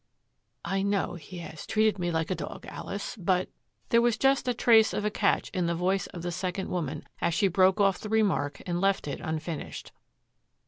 "I 0.65 0.81
know 0.81 1.13
he 1.13 1.37
has 1.37 1.67
treated 1.67 1.99
me 1.99 2.09
like 2.09 2.31
a 2.31 2.33
dog, 2.33 2.65
Alice, 2.67 3.15
but" 3.17 3.49
There 3.89 4.01
was 4.01 4.17
just 4.17 4.47
a 4.47 4.53
trace 4.55 4.93
of 4.93 5.05
a 5.05 5.11
catch 5.11 5.49
in 5.51 5.67
the 5.67 5.75
voice 5.75 6.07
of 6.07 6.23
the 6.23 6.31
second 6.31 6.69
woman 6.69 7.03
as 7.19 7.35
she 7.35 7.47
broke 7.47 7.79
off 7.79 7.99
the 7.99 8.09
remark 8.09 8.63
and 8.65 8.81
left 8.81 9.07
it 9.07 9.19
unfinished. 9.21 9.91